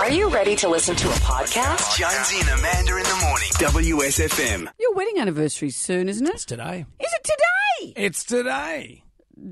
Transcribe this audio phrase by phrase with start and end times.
[0.00, 1.96] Are you ready to listen to a podcast?
[1.96, 3.48] Jonesy and Amanda in the morning.
[3.98, 4.68] WSFM.
[4.78, 6.34] Your wedding anniversary's soon, isn't it?
[6.34, 6.86] It's today.
[7.00, 7.92] Is it today?
[7.96, 9.02] It's today.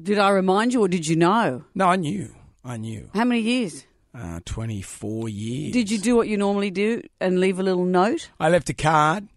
[0.03, 1.65] Did I remind you or did you know?
[1.75, 2.35] No, I knew.
[2.65, 3.11] I knew.
[3.15, 3.85] How many years?
[4.15, 5.73] Uh, 24 years.
[5.73, 8.31] Did you do what you normally do and leave a little note?
[8.41, 9.29] I left a card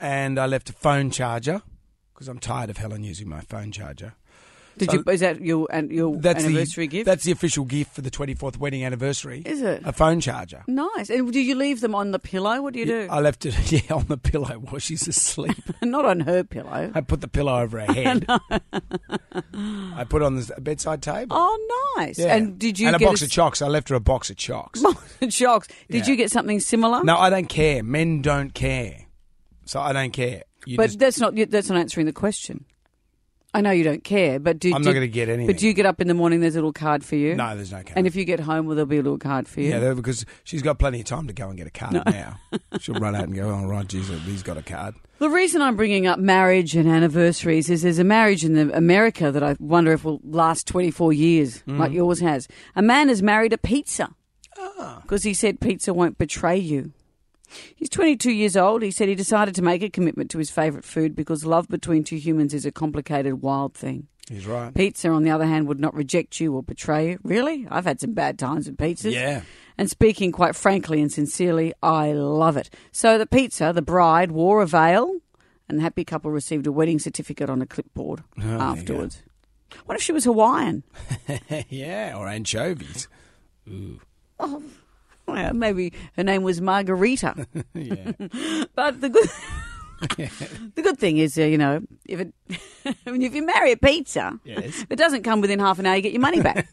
[0.00, 1.62] and I left a phone charger
[2.14, 4.14] because I'm tired of Helen using my phone charger.
[4.78, 5.04] Did So- you?
[5.12, 7.06] Is that your and your That's anniversary the, gift?
[7.06, 9.42] That's the official gift for the 24th wedding anniversary.
[9.46, 9.82] Is it?
[9.84, 10.64] A phone charger.
[10.66, 11.10] nice.
[11.10, 12.60] And do you leave them on the pillow?
[12.62, 13.06] What do you do?
[13.10, 15.56] I left it yeah, on the pillow while she's asleep.
[15.82, 16.90] Not on her pillow.
[16.94, 18.26] I put the pillow over her head.
[18.28, 21.36] I put it on the bedside table.
[21.38, 22.18] Oh, nice.
[22.18, 22.34] Yeah.
[22.34, 23.62] And did you and a box a of chocks?
[23.62, 24.82] I left her a box of chocks.
[25.30, 25.68] shocks?
[25.90, 26.10] Did Yeah.
[26.12, 27.02] you get something similar?
[27.04, 27.82] no, I don't care.
[27.82, 29.06] Men don't care,
[29.64, 30.42] so I don't care.
[30.66, 32.64] You but just- that's not that's not answering the question.
[33.54, 35.46] I know you don't care, but do I'm do- not going to get anything.
[35.46, 36.40] But do you get up in the morning?
[36.40, 37.34] There's a little card for you.
[37.36, 37.92] No, there's no card.
[37.96, 39.70] And if you get home, will there be a little card for you?
[39.70, 42.38] yeah, because she's got plenty of time to go and get a card now.
[42.80, 45.76] She'll run out and go, "Oh right, geez, he's got a card." The reason I'm
[45.76, 49.92] bringing up marriage and anniversaries is there's a marriage in the America that I wonder
[49.92, 51.78] if will last 24 years, Mm.
[51.78, 52.48] like yours has.
[52.74, 54.10] A man has married a pizza
[54.58, 54.98] Ah.
[55.02, 56.92] because he said pizza won't betray you.
[57.74, 58.82] He's 22 years old.
[58.82, 62.04] He said he decided to make a commitment to his favourite food because love between
[62.04, 64.08] two humans is a complicated, wild thing.
[64.28, 64.74] He's right.
[64.74, 67.18] Pizza, on the other hand, would not reject you or betray you.
[67.22, 67.66] Really?
[67.70, 69.12] I've had some bad times with pizzas.
[69.12, 69.42] Yeah.
[69.76, 72.70] And speaking quite frankly and sincerely, I love it.
[72.90, 75.16] So the pizza, the bride wore a veil,
[75.68, 79.22] and the happy couple received a wedding certificate on a clipboard Oh, afterwards.
[79.84, 80.84] What if she was Hawaiian?
[81.68, 83.08] yeah, or anchovies.
[84.38, 84.62] Oh,
[85.26, 87.46] Well, maybe her name was Margarita.
[87.74, 88.12] Yeah.
[88.74, 89.28] But the good,
[90.74, 92.34] the good thing is, uh, you know, if it,
[93.06, 94.82] I mean, if you marry a pizza, Yes.
[94.82, 96.66] if it doesn't come within half an hour, you get your money back.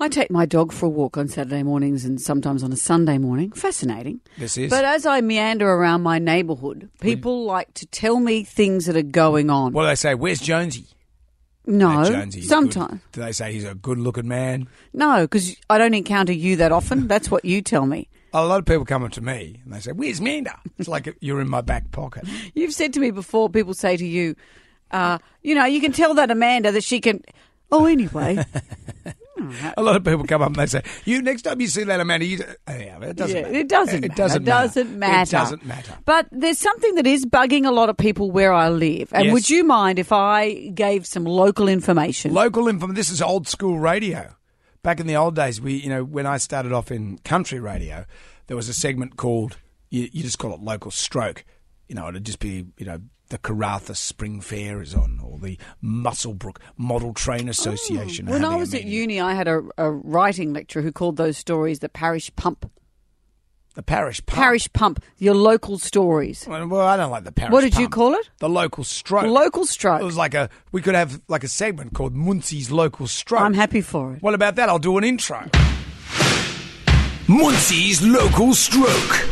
[0.00, 3.16] I take my dog for a walk on Saturday mornings and sometimes on a Sunday
[3.16, 3.52] morning.
[3.52, 4.20] Fascinating.
[4.38, 4.68] This is.
[4.68, 9.02] But as I meander around my neighbourhood, people like to tell me things that are
[9.02, 9.72] going on.
[9.72, 10.14] what do they say?
[10.14, 10.86] Where's Jonesy?
[11.66, 12.04] No,
[12.42, 13.00] sometimes good.
[13.12, 14.68] Do they say he's a good-looking man?
[14.92, 17.08] no, because I don't encounter you that often.
[17.08, 18.08] That's what you tell me.
[18.32, 21.16] A lot of people come up to me and they say, "Where's Manda?" It's like
[21.20, 22.24] you're in my back pocket.
[22.54, 23.48] You've said to me before.
[23.48, 24.34] People say to you,
[24.90, 27.22] uh, you know, you can tell that Amanda that she can.
[27.70, 28.44] Oh, anyway,
[29.76, 32.00] A lot of people come up and they say, "You next time you see that
[32.00, 33.36] Amanda, you." Oh, yeah, it doesn't.
[33.36, 33.56] Yeah, matter.
[33.58, 34.04] it doesn't.
[34.04, 34.14] It matter.
[34.16, 34.42] doesn't.
[34.42, 35.22] It doesn't matter.
[35.36, 35.98] It doesn't matter.
[36.04, 39.12] But there's something that is bugging a lot of people where I live.
[39.12, 39.32] And Yes.
[39.32, 42.32] would you mind if I gave some local information?
[42.34, 42.86] Local info.
[42.88, 44.34] This is old school radio.
[44.82, 48.04] Back in the old days, we, you know, when I started off in country radio,
[48.48, 49.56] there was a segment called
[49.90, 51.44] you, you just call it local stroke.
[51.88, 52.98] You know, it'd just be, you know,
[53.34, 58.28] the Karratha Spring Fair is on, or the Muswellbrook Model Train oh, Association.
[58.28, 61.36] are when I was at uni, I had a, a writing lecturer who called those
[61.36, 62.70] stories the parish pump.
[63.74, 64.36] the parish pub.
[64.36, 66.46] Parish pump, your local stories.
[66.46, 67.52] Well, well, I don't like the parish.
[67.52, 68.30] What did you call it?
[68.38, 69.24] The local stroke.
[69.24, 70.00] Local stroke.
[70.00, 70.48] It was like a.
[70.70, 73.40] We could have like a segment called Muncie's Local Stroke.
[73.40, 74.22] I'm happy for it.
[74.22, 74.68] What about that?
[74.68, 75.50] I'll do an intro.
[77.26, 79.26] Muncie's Local Stroke.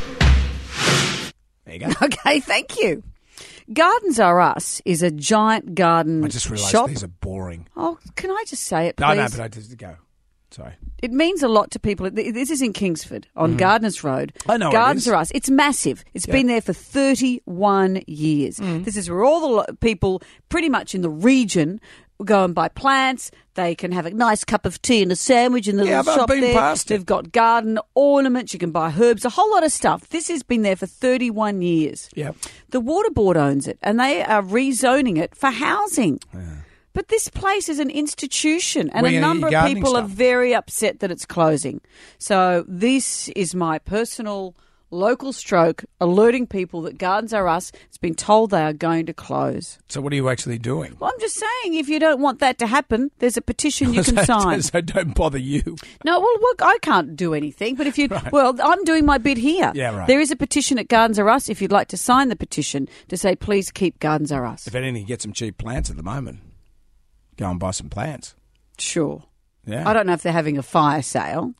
[1.66, 1.92] There you go.
[2.02, 3.04] Okay, thank you.
[3.72, 6.88] Gardens Are Us is a giant garden I just realised shop.
[6.88, 7.68] these are boring.
[7.76, 9.06] Oh, can I just say it, please?
[9.06, 9.96] No, no, but I just go.
[10.50, 10.74] Sorry.
[11.02, 12.10] It means a lot to people.
[12.10, 14.32] This is in Kingsford on Gardeners Road.
[14.40, 14.50] Mm-hmm.
[14.50, 15.08] I know it Gardens.
[15.08, 15.32] Are Us.
[15.34, 16.04] It's massive.
[16.12, 18.58] It's been there for 31 years.
[18.60, 18.84] Mm.
[18.84, 21.80] This is where all the people, pretty much in the region,
[22.24, 23.30] go and buy plants.
[23.54, 26.14] They can have a nice cup of tea and a sandwich in the Yeah, little
[26.14, 26.54] shop been there.
[26.54, 26.88] past.
[26.88, 28.52] They've got garden ornaments.
[28.52, 30.08] You can buy herbs, a whole lot of stuff.
[30.08, 32.08] This has been there for 31 years.
[32.14, 32.32] Yeah.
[32.70, 36.20] The water board owns it, and they are rezoning it for housing.
[36.94, 41.10] But this place is an institution, and a number of people are very upset that
[41.10, 41.80] it's closing.
[42.18, 44.54] So this is my personal
[44.92, 49.14] local stroke alerting people that Gardens Are Us has been told they are going to
[49.14, 49.78] close.
[49.88, 50.96] So what are you actually doing?
[51.00, 54.02] Well, I'm just saying, if you don't want that to happen, there's a petition you
[54.04, 54.62] can so, sign.
[54.62, 55.76] so don't bother you.
[56.04, 59.38] No, well, look, I can't do anything, but if you, well, I'm doing my bit
[59.38, 59.72] here.
[59.74, 60.06] Yeah, right.
[60.06, 61.48] There is a petition at Gardens Are Us.
[61.48, 64.66] If you'd like to sign the petition to say, please keep Gardens Are Us.
[64.66, 66.40] If anything, get some cheap plants at the moment.
[67.36, 68.34] Go and buy some plants.
[68.78, 69.24] Sure.
[69.66, 69.88] Yeah.
[69.88, 71.54] I don't know if they're having a fire sale.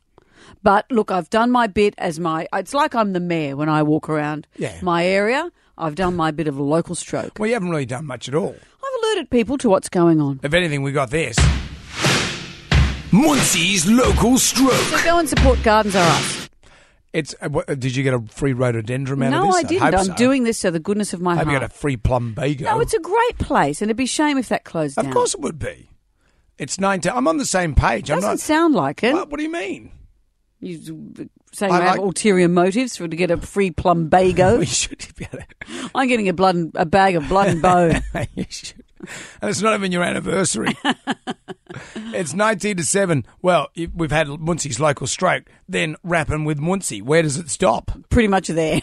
[0.61, 2.47] But look, I've done my bit as my.
[2.53, 4.77] It's like I'm the mayor when I walk around Yeah.
[4.81, 5.51] my area.
[5.77, 7.39] I've done my bit of a local stroke.
[7.39, 8.55] Well, you haven't really done much at all.
[8.55, 10.39] I've alerted people to what's going on.
[10.43, 11.35] If anything, we got this.
[13.11, 14.71] Muncie's Local Stroke.
[14.71, 16.49] So go and support Gardens Are Us.
[17.13, 17.35] It's.
[17.39, 19.55] Uh, what, did you get a free rhododendron out of No, this?
[19.55, 19.81] I I'd didn't.
[19.83, 20.13] hope I'm so.
[20.15, 22.61] doing this so the goodness of my Hope you got a free plumbago.
[22.65, 25.13] no, it's a great place, and it'd be a shame if that closed Of down.
[25.13, 25.89] course it would be.
[26.57, 27.11] It's 19.
[27.15, 28.09] I'm on the same page.
[28.09, 28.39] I'm Doesn't not.
[28.39, 29.13] sound like it.
[29.13, 29.91] What, what do you mean?
[30.65, 34.57] You uh, saying I I have ulterior motives for to get a free plumbago?
[34.59, 37.61] We should be able to- I'm getting a blood and, a bag of blood and
[37.61, 38.01] bone.
[38.35, 38.83] you should.
[39.41, 40.77] And it's not even your anniversary.
[42.13, 43.25] it's 19 to 7.
[43.41, 45.43] Well, we've had Muncie's local stroke.
[45.67, 47.01] Then rapping with Muncie.
[47.01, 47.91] Where does it stop?
[48.09, 48.79] Pretty much there.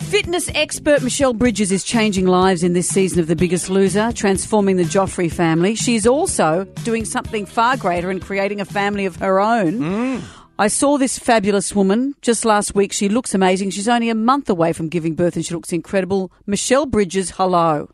[0.00, 4.76] Fitness expert Michelle Bridges is changing lives in this season of The Biggest Loser, transforming
[4.76, 5.76] the Joffrey family.
[5.76, 9.72] She's also doing something far greater and creating a family of her own.
[9.80, 10.24] Mm.
[10.58, 12.92] I saw this fabulous woman just last week.
[12.92, 13.70] She looks amazing.
[13.70, 16.30] She's only a month away from giving birth and she looks incredible.
[16.46, 17.90] Michelle Bridges, hello.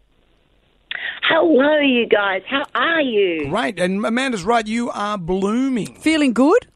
[1.22, 2.42] Hello, you guys.
[2.46, 3.48] How are you?
[3.50, 3.78] Right.
[3.78, 4.66] And Amanda's right.
[4.66, 5.94] You are blooming.
[6.00, 6.66] Feeling good?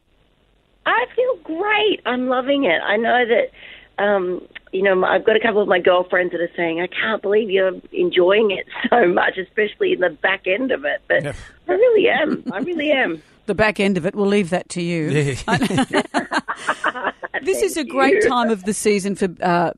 [0.86, 2.00] I feel great.
[2.06, 2.80] I'm loving it.
[2.82, 4.40] I know that, um,
[4.72, 7.50] you know, I've got a couple of my girlfriends that are saying, I can't believe
[7.50, 11.02] you're enjoying it so much, especially in the back end of it.
[11.08, 11.32] But Yeah.
[11.68, 12.44] I really am.
[12.52, 13.22] I really am.
[13.46, 15.36] The back end of it, we'll leave that to you.
[17.44, 18.28] This is a great you.
[18.28, 19.72] time of the season for uh,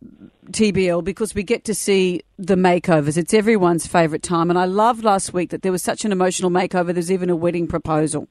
[0.50, 3.16] TBL because we get to see the makeovers.
[3.16, 4.50] It's everyone's favourite time.
[4.50, 6.94] And I loved last week that there was such an emotional makeover.
[6.94, 8.28] There's even a wedding proposal.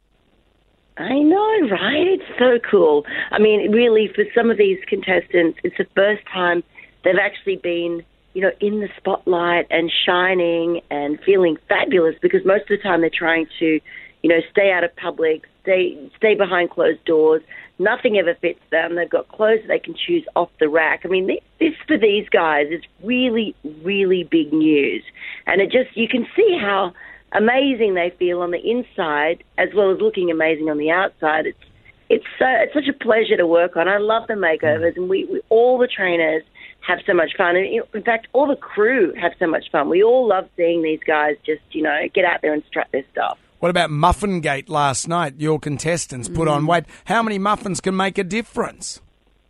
[0.97, 2.07] I know, right?
[2.07, 3.05] It's so cool.
[3.31, 6.63] I mean, really, for some of these contestants, it's the first time
[7.03, 8.03] they've actually been,
[8.33, 13.01] you know, in the spotlight and shining and feeling fabulous because most of the time
[13.01, 13.81] they're trying to,
[14.25, 17.43] you know, stay out of public, stay stay behind closed doors.
[17.77, 18.95] Nothing ever fits them.
[18.95, 21.01] They've got clothes that they can choose off the rack.
[21.05, 25.03] I mean, this, this for these guys is really, really big news,
[25.45, 26.91] and it just you can see how
[27.33, 31.45] amazing they feel on the inside as well as looking amazing on the outside.
[31.45, 31.63] It's
[32.09, 33.87] it's so it's such a pleasure to work on.
[33.87, 36.41] I love the makeovers, and we, we all the trainers
[36.79, 37.55] have so much fun.
[37.57, 39.87] And in fact, all the crew have so much fun.
[39.87, 43.05] We all love seeing these guys just you know get out there and strut their
[43.11, 43.37] stuff.
[43.59, 45.35] What about Muffin Gate last night?
[45.37, 46.67] Your contestants put on mm.
[46.67, 46.85] weight.
[47.05, 49.01] How many muffins can make a difference?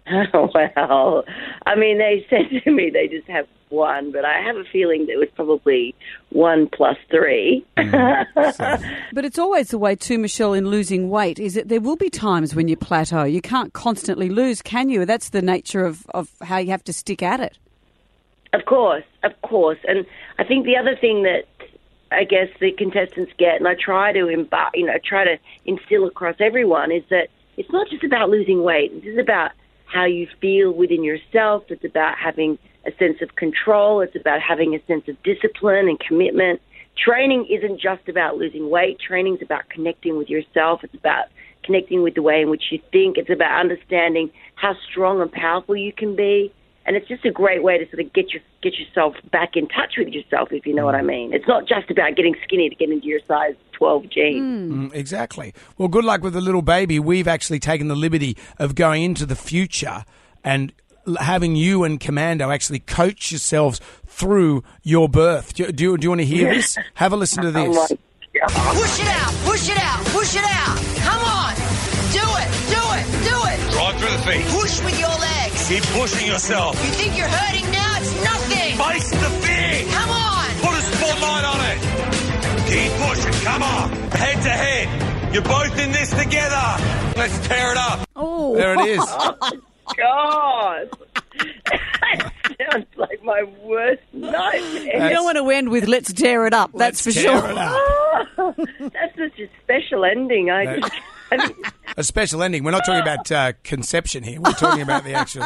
[0.07, 1.23] Oh, well,
[1.65, 5.07] I mean, they said to me they just have one, but I have a feeling
[5.07, 5.95] that it was probably
[6.29, 7.65] one plus three.
[7.77, 8.25] Mm,
[9.13, 12.09] but it's always the way too, Michelle, in losing weight, is that there will be
[12.09, 13.23] times when you plateau.
[13.23, 15.05] You can't constantly lose, can you?
[15.05, 17.57] That's the nature of, of how you have to stick at it.
[18.53, 19.79] Of course, of course.
[19.85, 20.05] And
[20.39, 21.43] I think the other thing that
[22.11, 26.05] I guess the contestants get, and I try to imbar- you know, try to instill
[26.05, 28.91] across everyone, is that it's not just about losing weight.
[28.93, 29.51] It's about
[29.85, 31.63] how you feel within yourself.
[31.69, 34.01] It's about having a sense of control.
[34.01, 36.61] It's about having a sense of discipline and commitment.
[36.97, 38.99] Training isn't just about losing weight.
[38.99, 40.83] Training is about connecting with yourself.
[40.83, 41.25] It's about
[41.63, 43.17] connecting with the way in which you think.
[43.17, 46.53] It's about understanding how strong and powerful you can be.
[46.87, 49.67] And it's just a great way to sort of get your get yourself back in
[49.67, 51.33] touch with yourself, if you know what I mean.
[51.33, 54.71] It's not just about getting skinny to get into your size 12 jeans.
[54.91, 55.53] Mm, exactly.
[55.77, 56.99] Well, good luck with the little baby.
[56.99, 60.05] We've actually taken the liberty of going into the future
[60.43, 60.73] and
[61.19, 65.53] having you and Commando actually coach yourselves through your birth.
[65.55, 66.77] Do, do, do you want to hear this?
[66.95, 67.75] Have a listen to Oh this.
[67.75, 67.97] my
[68.39, 68.49] God.
[68.75, 70.77] Push it out, push it out, push it out.
[70.97, 71.55] Come on.
[72.11, 72.54] Do it, do it, do
[73.95, 73.99] it.
[73.99, 74.45] Through the feet.
[74.59, 75.67] Push with your legs.
[75.67, 76.75] Keep pushing yourself.
[76.83, 77.97] You think you're hurting now?
[77.97, 78.75] It's nothing.
[78.77, 79.91] Face the fear.
[79.93, 80.49] Come on.
[80.61, 81.79] Put a spotlight on it.
[82.69, 83.33] Keep pushing.
[83.45, 83.89] Come on.
[84.11, 85.33] Head to head.
[85.33, 86.65] You're both in this together.
[87.17, 88.07] Let's tear it up.
[88.15, 89.03] Oh, There it is.
[89.87, 90.89] Oh, God.
[91.69, 92.31] that
[92.71, 95.03] sounds like my worst nightmare.
[95.09, 97.51] you don't want to end with "Let's tear it up." That's for Let's tear sure.
[97.51, 98.27] it up.
[98.39, 100.49] Oh, that's such a special ending.
[100.49, 100.91] I just.
[101.31, 101.55] I mean,
[101.97, 102.63] A special ending.
[102.63, 104.41] We're not talking about uh, conception here.
[104.41, 105.43] We're talking about the actual.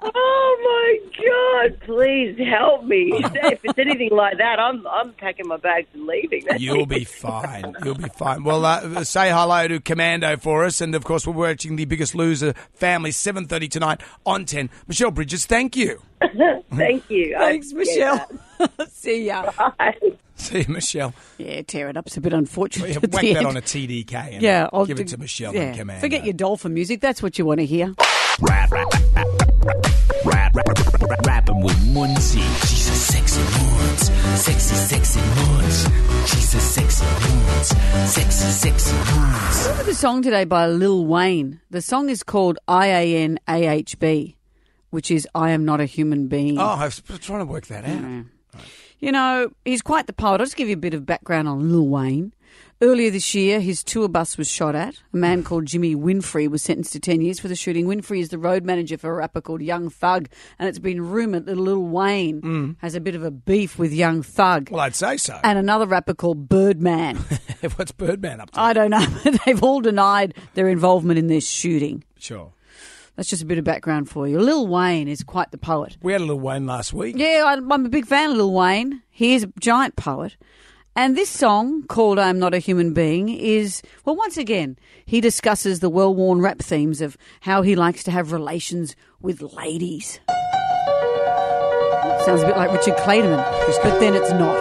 [0.00, 1.80] Oh my God!
[1.80, 3.12] Please help me.
[3.48, 6.44] If it's anything like that, I'm I'm packing my bags and leaving.
[6.46, 7.74] That's You'll be fine.
[7.84, 8.44] You'll be fine.
[8.44, 12.14] Well, uh, say hello to Commando for us, and of course, we're watching the Biggest
[12.14, 14.70] Loser family seven thirty tonight on ten.
[14.86, 16.00] Michelle Bridges, thank you.
[16.74, 17.36] Thank you.
[17.38, 18.28] Thanks, Michelle.
[18.88, 19.50] See ya.
[19.78, 19.94] Bye.
[20.34, 21.14] See you, Michelle.
[21.38, 22.90] Yeah, tear it up's a bit unfortunate.
[22.90, 23.46] Yeah, whack that end.
[23.46, 25.60] on a TDK and Yeah, I'll give do- it to Michelle yeah.
[25.62, 26.00] and Commando.
[26.00, 27.00] Forget your dolphin music.
[27.00, 27.94] That's what you want to hear.
[28.40, 30.52] Rap, rap,
[39.84, 41.60] the song today by Lil Wayne.
[41.70, 44.36] The song is called I A N A H B,
[44.90, 46.58] which is I am not a human being.
[46.58, 47.90] Oh, I was trying to work that out.
[47.90, 48.22] Yeah.
[48.54, 48.64] Right.
[49.00, 50.40] You know, he's quite the poet.
[50.40, 52.32] I'll just give you a bit of background on Lil Wayne.
[52.80, 55.02] Earlier this year, his tour bus was shot at.
[55.12, 57.86] A man called Jimmy Winfrey was sentenced to 10 years for the shooting.
[57.86, 60.28] Winfrey is the road manager for a rapper called Young Thug,
[60.60, 62.72] and it's been rumoured that Lil Wayne hmm.
[62.78, 65.40] has a bit of a beef with Young Thug Well, I'd say so.
[65.42, 67.16] and another rapper called Birdman.
[67.74, 68.60] What's Birdman up to?
[68.60, 72.04] I don't know, but they've all denied their involvement in this shooting.
[72.16, 72.52] sure.
[73.16, 74.38] That's just a bit of background for you.
[74.38, 75.96] Lil Wayne is quite the poet.
[76.00, 77.16] We had a little Wayne last week.
[77.18, 79.02] Yeah, I'm a big fan of Lil Wayne.
[79.10, 80.36] He is a giant poet.
[80.98, 84.76] And this song, called I'm Not a Human Being, is, well, once again,
[85.06, 89.40] he discusses the well worn rap themes of how he likes to have relations with
[89.40, 90.18] ladies.
[92.24, 93.44] Sounds a bit like Richard Clayderman,
[93.80, 94.58] but then it's not.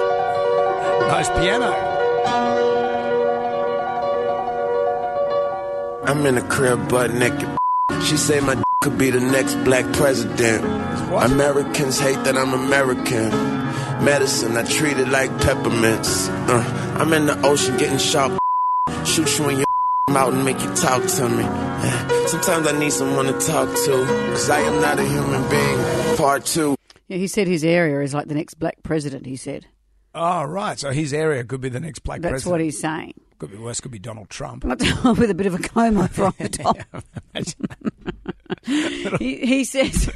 [1.08, 1.74] Nice piano.
[6.06, 7.50] I'm in the crib butt naked.
[8.04, 10.64] She say my d- could be the next black president.
[11.10, 11.32] What?
[11.32, 13.57] Americans hate that I'm American.
[14.02, 16.30] Medicine, I treat it like peppermints.
[16.30, 18.38] Uh, I'm in the ocean getting sharp.
[19.06, 19.66] Shoot you in your
[20.12, 21.44] mouth and make you talk to me.
[22.28, 24.06] Sometimes I need someone to talk to.
[24.32, 26.18] Cause I am not a human being.
[26.18, 26.76] Part two.
[27.08, 29.66] Yeah, he said his area is like the next black president, he said.
[30.16, 30.80] Oh, right.
[30.80, 32.52] So his area could be the next black That's president.
[32.52, 33.14] what he's saying.
[33.40, 33.80] Could be worse.
[33.80, 34.64] Could be Donald Trump.
[34.64, 36.78] With a bit of a comb over on the top.
[39.20, 40.10] he, he says,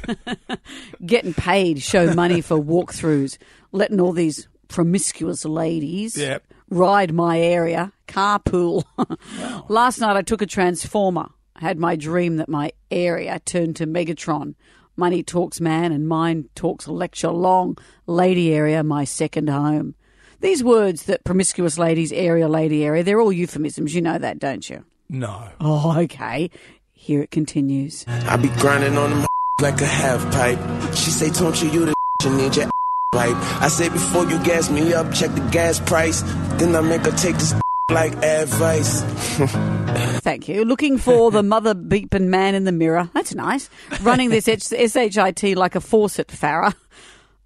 [1.06, 3.38] getting paid, show money for walkthroughs,
[3.70, 6.42] letting all these promiscuous ladies Yep.
[6.70, 8.84] ride my area, carpool.
[9.68, 11.28] Last night I took a transformer.
[11.54, 14.54] I had my dream that my area turned to Megatron.
[14.96, 17.78] Money talks man and mine talks lecture long.
[18.06, 19.94] Lady area, my second home.
[20.40, 23.94] These words that promiscuous ladies, area, lady area, they're all euphemisms.
[23.94, 24.84] You know that, don't you?
[25.08, 25.48] No.
[25.60, 26.50] Oh, okay.
[26.92, 28.04] Here it continues.
[28.08, 29.26] I be grinding on them
[29.60, 30.58] like a half pipe.
[30.94, 31.94] She say, don't you, you the
[32.24, 32.70] you need your
[33.14, 33.34] right.
[33.62, 36.22] I say, before you gas me up, check the gas price.
[36.58, 37.54] Then I make her take this
[37.92, 39.02] like advice.
[40.22, 40.64] Thank you.
[40.64, 43.10] Looking for the mother beeping man in the mirror.
[43.12, 43.68] That's nice.
[44.00, 46.74] Running this SHIT like a faucet, Farah.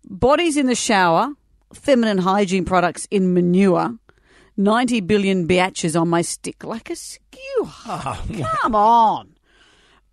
[0.04, 1.32] Bodies in the shower.
[1.72, 3.98] Feminine hygiene products in manure.
[4.56, 7.66] 90 billion biatches on my stick like a skewer.
[8.62, 9.34] Come on.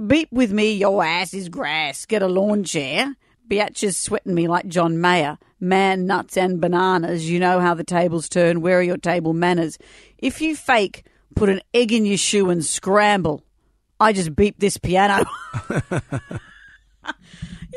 [0.06, 2.06] Beep with me, your ass is grass.
[2.06, 3.16] Get a lawn chair.
[3.50, 5.38] Biatches sweating me like John Mayer.
[5.60, 7.30] Man, nuts, and bananas.
[7.30, 8.62] You know how the tables turn.
[8.62, 9.78] Where are your table manners?
[10.18, 11.04] If you fake,
[11.36, 13.44] put an egg in your shoe and scramble.
[14.00, 15.24] I just beep this piano.
[15.70, 15.80] you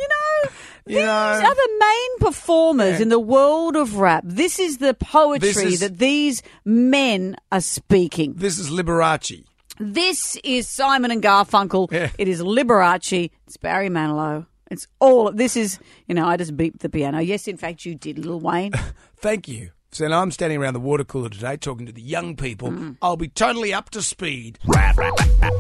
[0.09, 0.51] know,
[0.89, 1.11] You these know-
[1.45, 4.23] are the main performers in the world of rap.
[4.27, 8.35] This is the poetry is- that these men are speaking.
[8.35, 9.45] This is Liberace.
[9.79, 11.91] This is Simon and Garfunkel.
[11.93, 12.11] Yeah.
[12.19, 13.31] It is Liberace.
[13.47, 14.47] It's Barry Manilow.
[14.71, 17.21] It's all this is, you know, I just beeped the piano.
[17.21, 18.73] Yes, in fact, you did, little Wayne.
[19.17, 19.71] Thank you.
[19.93, 22.71] So now I'm standing around the water cooler today talking to the young people.
[22.71, 22.97] Mm.
[23.01, 24.59] I'll be totally up to speed.
[24.67, 25.53] Rap, rap, rap,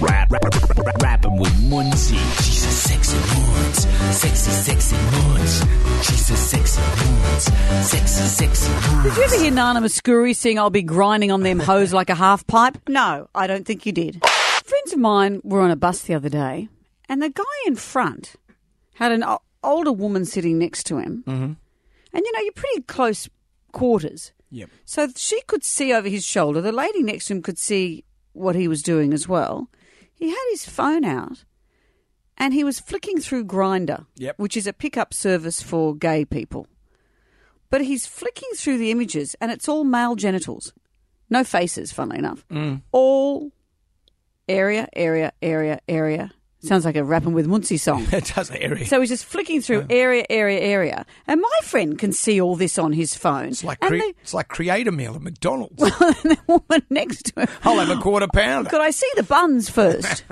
[0.00, 2.16] rap, rap, rap, with Muncie.
[2.16, 3.86] She's a sexy Munz.
[4.16, 5.60] Sexy, sexy Munz.
[6.06, 7.44] She's a sexy Munz.
[7.88, 9.04] Sexy, sexy Munz.
[9.04, 12.14] Did you ever hear Nana Mouskouri sing I'll be grinding on them hose like a
[12.14, 12.78] half pipe?
[12.88, 14.24] No, I don't think you did.
[14.64, 16.68] Friends of mine were on a bus the other day
[17.08, 18.34] and the guy in front
[18.94, 21.22] had an o- older woman sitting next to him.
[21.26, 21.52] Mm-hmm.
[22.12, 23.28] And, you know, you're pretty close
[23.72, 24.32] quarters.
[24.50, 24.70] Yep.
[24.84, 26.60] So she could see over his shoulder.
[26.60, 29.68] The lady next to him could see what he was doing as well.
[30.14, 31.44] He had his phone out
[32.38, 34.38] and he was flicking through Grindr, Yep.
[34.38, 36.66] which is a pickup service for gay people.
[37.68, 40.72] But he's flicking through the images and it's all male genitals.
[41.28, 42.44] No faces, funnily enough.
[42.92, 43.50] All
[44.48, 46.30] area, area, area, area.
[46.60, 48.06] Sounds like a rapping with Muncie song.
[48.12, 48.86] It does area.
[48.86, 51.06] So he's just flicking through area, area, area.
[51.26, 53.48] And my friend can see all this on his phone.
[53.48, 55.82] it's like cre- the, it's like create a meal at McDonald's.
[55.82, 57.48] and the woman next to him.
[57.62, 58.70] I'll have a quarter pounder.
[58.70, 60.24] Could I see the buns first?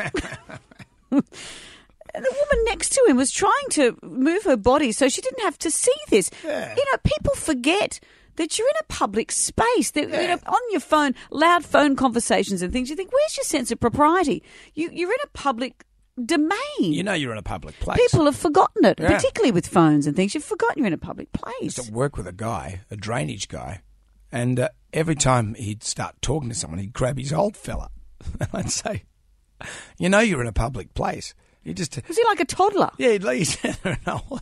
[1.10, 1.22] and
[2.24, 5.58] the woman next to him was trying to move her body so she didn't have
[5.58, 6.30] to see this.
[6.44, 6.74] Yeah.
[6.74, 8.00] You know, people forget
[8.36, 9.92] that you're in a public space.
[9.92, 12.90] That, you know, on your phone, loud phone conversations and things.
[12.90, 14.42] You think, where's your sense of propriety?
[14.74, 15.84] You, you're in a public
[16.22, 16.58] domain.
[16.80, 17.98] You know you're in a public place.
[17.98, 19.14] People have forgotten it, Yeah.
[19.16, 20.34] particularly with phones and things.
[20.34, 21.54] You've forgotten you're in a public place.
[21.60, 23.82] I used to work with a guy, a drainage guy,
[24.32, 27.90] and uh, every time he'd start talking to someone, he'd grab his old fella
[28.40, 29.04] and I'd say,
[29.98, 33.12] "You know, you're in a public place." He just, Was he like a toddler yeah,
[33.12, 34.40] he'd leave there and all.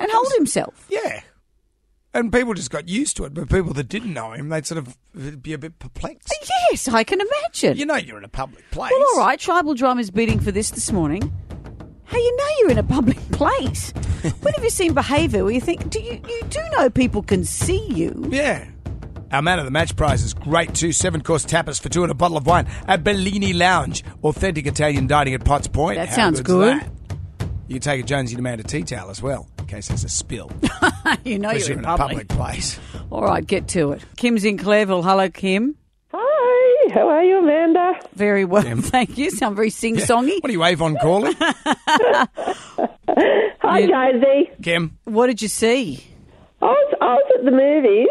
[0.00, 0.86] and hold himself?
[0.90, 1.22] yeah.
[2.18, 4.78] And people just got used to it, but people that didn't know him, they'd sort
[4.78, 4.96] of
[5.40, 6.28] be a bit perplexed.
[6.30, 7.76] Uh, yes, I can imagine.
[7.76, 8.90] You know, you're in a public place.
[8.92, 9.38] Well, all right.
[9.38, 11.32] Tribal drum is beating for this this morning.
[12.06, 13.92] How you know you're in a public place?
[14.40, 17.44] when have you seen behaviour where you think, do you, you do know people can
[17.44, 18.26] see you?
[18.30, 18.66] Yeah.
[19.30, 20.90] Our man of the match prize is great too.
[20.90, 24.02] Seven course tapas for two and a bottle of wine at Bellini Lounge.
[24.24, 25.98] Authentic Italian dining at Potts Point.
[25.98, 26.80] That How sounds good.
[26.80, 26.90] that?
[27.68, 30.50] You can take a Jonesy demand a tea towel as well, case there's a spill.
[31.24, 32.26] you know you're you're in in a public.
[32.26, 32.78] public place.
[33.10, 34.02] All right, get to it.
[34.16, 35.02] Kim's in Clareville.
[35.02, 35.76] Hello, Kim.
[36.12, 36.18] Hi.
[36.88, 37.92] Hi, how are you, Amanda?
[38.14, 39.30] Very well, thank you.
[39.30, 40.40] Sound very sing-songy.
[40.42, 41.34] What are you, Avon calling?
[43.60, 44.50] Hi, Josie.
[44.62, 44.98] Kim?
[45.04, 46.04] What did you see?
[46.62, 48.08] I was, I was at the movies,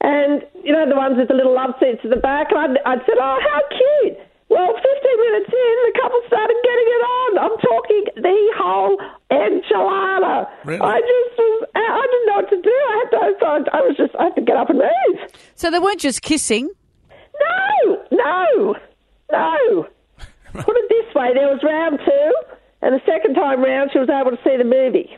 [0.00, 2.78] and you know the ones with the little love seats at the back, and I'd,
[2.86, 4.18] I'd said, "Oh, how cute."
[4.50, 7.30] Well, 15 minutes in, the couple started getting it on.
[7.38, 8.98] I'm talking the whole
[9.30, 10.48] enchilada.
[10.70, 10.82] Really?
[10.82, 12.70] I just was, I didn't know what to do.
[12.70, 15.30] I had to, so I, I was just, I had to get up and move.
[15.56, 16.70] So they weren't just kissing.
[17.40, 18.76] No, no,
[19.32, 19.88] no.
[20.52, 22.32] Put it this way: there was round two,
[22.82, 25.10] and the second time round, she was able to see the movie.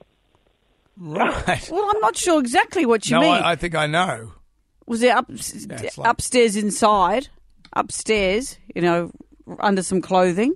[0.96, 1.68] Right.
[1.70, 3.30] Well, I'm not sure exactly what you no, mean.
[3.32, 4.32] I, I think I know.
[4.86, 7.28] Was it up, it's like- upstairs inside?
[7.74, 9.10] Upstairs, you know,
[9.58, 10.54] under some clothing?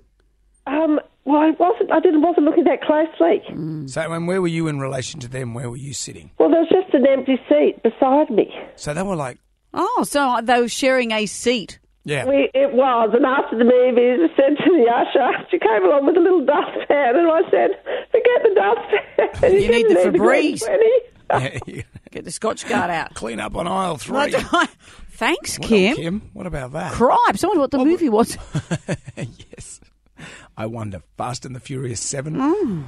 [0.65, 1.91] Um, well, I wasn't.
[1.91, 2.21] I didn't.
[2.21, 3.41] wasn't looking that closely.
[3.51, 3.89] Mm.
[3.89, 5.53] So, and where were you in relation to them?
[5.53, 6.31] Where were you sitting?
[6.39, 8.51] Well, there was just an empty seat beside me.
[8.77, 9.37] So they were like,
[9.73, 11.79] Oh, so they were sharing a seat.
[12.05, 12.25] yeah.
[12.25, 16.05] We, it was, and after the movie, I said to the usher, she came along
[16.07, 17.71] with a little dustpan, and I said,
[18.11, 19.51] "Forget the dustpan.
[19.61, 20.65] You need the a Febreze.
[20.65, 20.83] 20."
[21.67, 21.81] yeah,
[22.11, 23.13] Get the Scotchgard out.
[23.13, 24.33] clean up on aisle three.
[25.11, 25.95] Thanks, Kim.
[25.95, 26.29] done, Kim.
[26.33, 26.93] What about that?
[26.93, 27.43] Cripes.
[27.43, 28.37] I wonder what the movie was.
[29.17, 29.81] yes.
[30.57, 31.01] I wonder.
[31.17, 32.35] Fast and the Furious Seven.
[32.35, 32.85] Mm.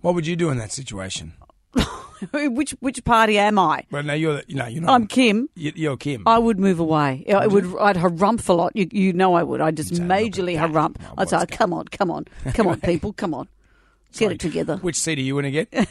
[0.00, 1.34] What would you do in that situation?
[2.32, 3.84] which which party am I?
[3.90, 4.92] Well, no, you're you know you're not.
[4.92, 5.48] I'm Kim.
[5.54, 6.22] you- You're Kim.
[6.26, 7.24] I would move away.
[7.32, 7.64] I would.
[7.80, 8.72] I'd harumph a lot.
[8.74, 9.60] You, you know I would.
[9.60, 10.96] I'd just majorly harump.
[11.16, 13.48] I'd say, oh, "Come on, come on, come on, people, come on,
[14.16, 15.66] get it together." Which seat are you in again?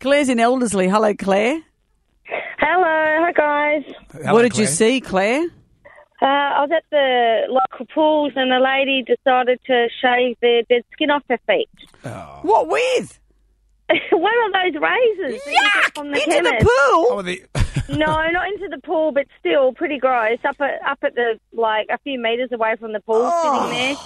[0.00, 0.88] Claire's in Elderslie.
[0.90, 1.60] Hello, Claire.
[2.58, 3.82] Hello, hi guys.
[4.12, 5.46] Hello, what did you see, Claire?
[6.22, 10.82] Uh, I was at the local pools and a lady decided to shave the dead
[10.92, 11.68] skin off her feet.
[12.42, 13.18] What with?
[14.12, 16.54] One of those razors that you get from the Into chemist.
[16.60, 17.06] the pool?
[17.10, 17.42] Oh, the,
[17.96, 20.38] no, not into the pool, but still pretty gross.
[20.44, 23.68] Up at up at the like a few meters away from the pool, Oh.
[23.68, 23.96] sitting there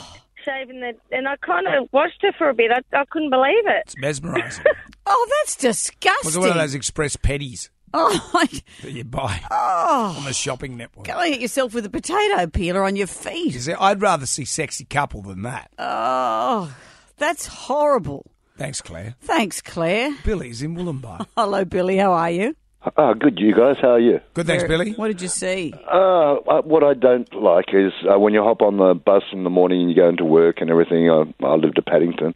[0.45, 0.95] shaving the.
[1.15, 2.71] And I kind of watched her for a bit.
[2.71, 3.83] I, I couldn't believe it.
[3.87, 4.65] it's mesmerising.
[5.07, 6.25] Oh, that's disgusting.
[6.25, 8.47] Was it one of those express petties Oh, my,
[8.83, 10.17] that you buy oh.
[10.19, 11.07] on the shopping network?
[11.07, 13.53] Go and hit yourself with a potato peeler on your You feet.
[13.61, 15.71] see, I'd rather see sexy couple than that.
[15.79, 16.75] Oh,
[17.19, 18.33] that's horrible.
[18.57, 19.15] Thanks, Claire.
[19.21, 20.17] Thanks, Claire.
[20.25, 21.27] Billy's in Wollongbar.
[21.37, 21.97] Hello, Billy.
[21.99, 22.57] How are you?
[22.97, 23.77] Oh, good, you guys.
[23.81, 24.21] How are you?
[24.35, 24.93] Good, thanks, Billy.
[24.93, 25.73] What did you see?
[25.91, 29.45] Uh, uh, what I don't like is uh, when you hop on the bus in
[29.45, 31.09] the morning and you go into work and everything.
[31.11, 32.35] I, I lived at Paddington,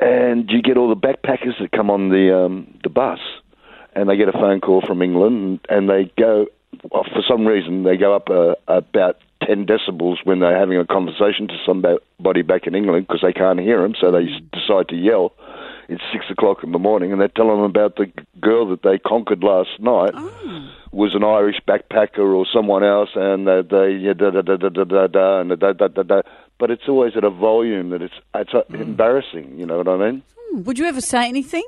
[0.00, 3.18] and you get all the backpackers that come on the um, the bus,
[3.94, 6.46] and they get a phone call from England, and they go.
[6.90, 10.86] Well, for some reason, they go up uh, about ten decibels when they're having a
[10.86, 14.96] conversation to somebody back in England because they can't hear them, so they decide to
[14.96, 15.32] yell.
[15.88, 18.98] It's six o'clock in the morning, and they're telling them about the girl that they
[18.98, 20.14] conquered last night
[20.92, 24.84] was an Irish backpacker or someone else, and uh, they da da da da da
[24.84, 26.22] da da and da da da da.
[26.58, 29.58] But it's always at a volume that it's it's uh, embarrassing.
[29.58, 30.22] You know what I mean?
[30.38, 31.64] Hmm, Would you ever say anything?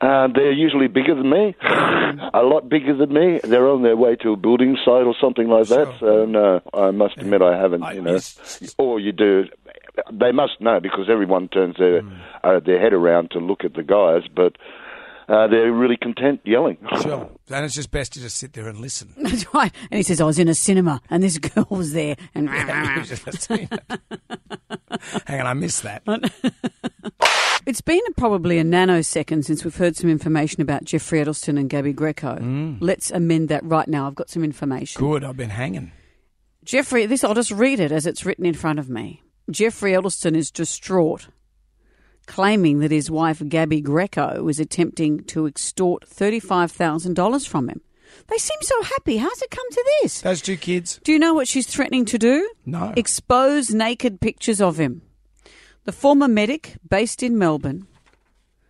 [0.00, 3.40] Uh, they're usually bigger than me, a lot bigger than me.
[3.42, 5.94] They're on their way to a building site or something like that.
[6.00, 7.82] So no, I must admit I haven't.
[7.94, 8.18] You know,
[8.78, 9.44] or you do.
[10.12, 12.02] They must know because everyone turns their
[12.44, 14.56] uh, their head around to look at the guys, but
[15.28, 16.76] uh, they're really content yelling.
[17.02, 17.28] Sure.
[17.50, 19.14] And it's just best to just sit there and listen.
[19.16, 19.72] That's right.
[19.90, 22.16] And he says, I was in a cinema and this girl was there.
[22.34, 22.98] And Hang
[25.40, 26.02] on, I missed that.
[27.66, 31.92] It's been probably a nanosecond since we've heard some information about Geoffrey Edelsten and Gabi
[31.92, 32.36] Grecko.
[32.36, 32.76] Mm.
[32.78, 34.06] Let's amend that right now.
[34.06, 35.00] I've got some information.
[35.00, 35.90] Good, I've been hanging.
[36.64, 39.20] Geoffrey, this I'll just read it as it's written in front of me.
[39.50, 41.26] Geoffrey Edelsten is distraught,
[42.26, 47.80] claiming that his wife Gabi Grecko was attempting to extort $35,000 from him.
[48.28, 49.16] They seem so happy.
[49.16, 50.20] How's it come to this?
[50.20, 51.00] Those two kids.
[51.02, 52.48] Do you know what she's threatening to do?
[52.64, 52.94] No.
[52.96, 55.02] Expose naked pictures of him.
[55.86, 57.86] The former medic, based in Melbourne,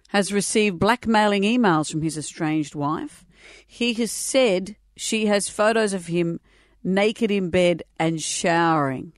[0.08, 3.24] has received blackmailing emails from his estranged wife.
[3.66, 6.40] He has said she has photos of him
[6.84, 9.14] naked in bed and showering.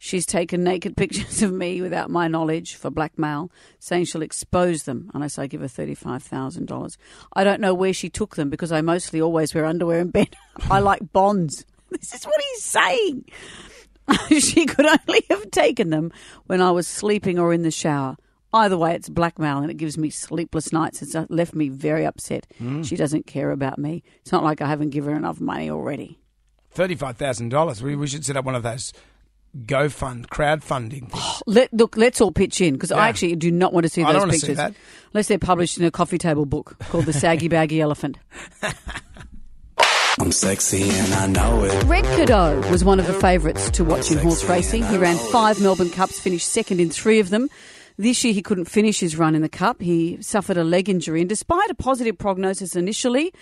[0.00, 5.08] She's taken naked pictures of me without my knowledge for blackmail, saying she'll expose them
[5.14, 6.96] unless I give her $35,000.
[7.34, 10.34] I don't know where she took them because I mostly always wear underwear in bed.
[10.72, 11.64] I like bonds.
[11.92, 13.26] This is what he's saying.
[14.28, 16.10] she could only have taken them
[16.46, 18.16] when I was sleeping or in the shower.
[18.54, 21.00] Either way, it's blackmail and it gives me sleepless nights.
[21.00, 22.46] It's uh, left me very upset.
[22.60, 22.86] Mm.
[22.86, 24.02] She doesn't care about me.
[24.20, 26.18] It's not like I haven't given her enough money already.
[26.72, 27.82] Thirty-five thousand dollars.
[27.82, 28.92] We we should set up one of those
[29.56, 31.42] GoFund crowdfunding things.
[31.46, 32.96] Let look, let's all pitch in because Yeah.
[32.98, 34.74] I actually do not want to see I those see pictures that.
[35.12, 38.18] unless they're published in a coffee table book called the Saggy Baggy Elephant.
[40.20, 41.84] I'm sexy and I know it.
[41.84, 44.84] Red Cadeaux was one of the favourites to watch in horse racing.
[44.84, 47.48] He ran five Melbourne Cups, finished second in three of them.
[47.96, 49.80] This year he couldn't finish his run in the Cup.
[49.80, 53.32] He suffered a leg injury, and despite a positive prognosis initially,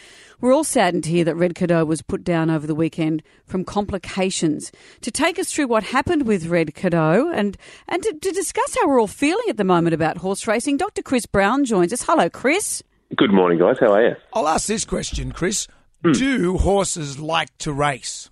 [0.40, 3.64] we're all saddened to hear that Red Cadeaux was put down over the weekend from
[3.64, 4.70] complications.
[5.02, 7.56] To take us through what happened with Red Cadeaux and,
[7.88, 11.02] and to, to discuss how we're all feeling at the moment about horse racing, Dr.
[11.02, 12.02] Chris Brown joins us.
[12.02, 12.82] Hello, Chris.
[13.16, 13.78] Good morning, guys.
[13.80, 14.16] How are you?
[14.32, 15.66] I'll ask this question, Chris.
[16.02, 16.12] Hmm.
[16.12, 18.30] Do horses like to race?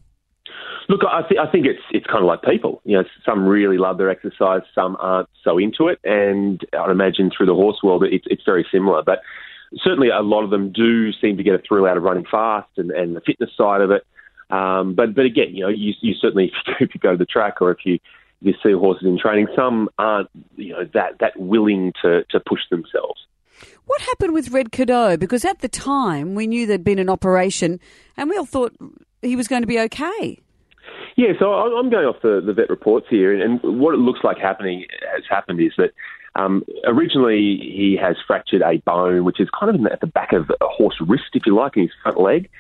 [0.89, 2.81] Look, I, th- I think it's it's kind of like people.
[2.85, 7.31] You know, some really love their exercise, some aren't so into it, and I'd imagine
[7.31, 9.03] through the horse world, it's it's very similar.
[9.03, 9.21] But
[9.77, 12.71] certainly, a lot of them do seem to get a thrill out of running fast
[12.79, 14.07] and, and the fitness side of it.
[14.51, 17.61] Um, but but again, you know, you, you certainly if you go to the track
[17.61, 17.99] or if you
[18.41, 22.61] you see horses in training, some aren't you know that that willing to to push
[22.71, 23.27] themselves.
[23.89, 25.17] What happened with Red Cadeaux?
[25.17, 27.81] Because at the time we knew there'd been an operation,
[28.19, 28.77] and we all thought
[29.23, 30.39] he was going to be okay.
[31.17, 34.21] Yeah, so I'm going off the, the vet reports here, and, and what it looks
[34.23, 35.93] like happening has happened is that
[36.35, 40.51] um, originally he has fractured a bone, which is kind of at the back of
[40.51, 42.51] a horse wrist, if you like, in his front leg.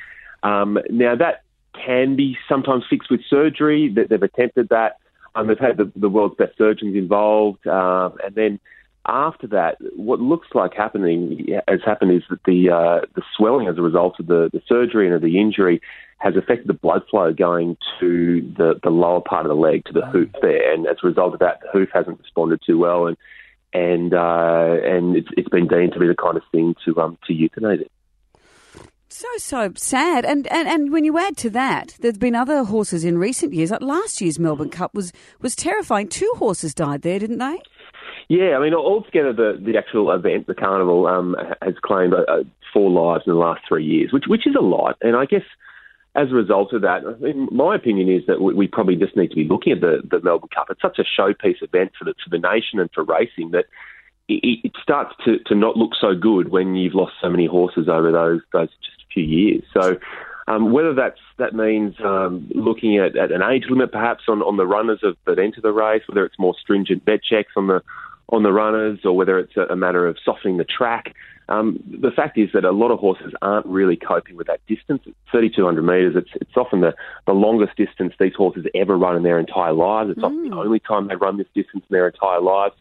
[0.43, 1.43] Um, now that
[1.75, 3.93] can be sometimes fixed with surgery.
[3.95, 4.97] That they've attempted that.
[5.35, 8.61] Um, they've had the, the world's best surgeons involved, um, and then
[9.09, 13.79] after that, what looks like happening has happened is that the uh, the swelling as
[13.79, 15.81] a result of the, the surgery and of the injury
[16.19, 19.93] has affected the blood flow going to the, the lower part of the leg, to
[19.93, 23.07] the hoof there, and as a result of that, the hoof hasn't responded too well,
[23.07, 23.17] and
[23.73, 27.19] and uh, and it's, it's been deemed to be the kind of thing to um
[27.27, 27.91] to euthanize it.
[29.11, 33.05] So so sad, and, and and when you add to that, there's been other horses
[33.05, 33.71] in recent years.
[33.71, 36.09] Like last year's Melbourne Cup was was terrifying.
[36.09, 37.59] Two horses died there, didn't they?
[38.29, 42.43] Yeah, I mean, altogether, the, the actual event, the carnival, um, has claimed uh, uh,
[42.75, 44.97] four lives in the last three years, which which is a lot.
[45.01, 45.45] And I guess
[46.15, 49.17] as a result of that, I mean, my opinion is that we, we probably just
[49.17, 50.67] need to be looking at the, the Melbourne Cup.
[50.69, 53.65] It's such a showpiece event for the for the nation and for racing that
[54.29, 57.89] it, it starts to, to not look so good when you've lost so many horses
[57.89, 59.63] over those those just a few years.
[59.73, 59.99] So.
[60.51, 64.57] Um, whether that's that means um, looking at, at an age limit, perhaps on, on
[64.57, 67.83] the runners of, that enter the race, whether it's more stringent vet checks on the
[68.31, 71.15] on the runners, or whether it's a, matter of softening the track.
[71.49, 75.01] Um, the fact is that a lot of horses aren't really coping with that distance.
[75.07, 76.15] It's 3,200 metres.
[76.15, 76.95] It's, it's often the,
[77.27, 80.11] the longest distance these horses ever run in their entire lives.
[80.11, 82.75] It's often the only time they run this distance in their entire lives.